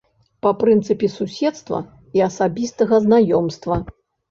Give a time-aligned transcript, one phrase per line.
[0.45, 1.83] Па прынцыпе суседства
[2.21, 3.81] і асабістага знаёмства.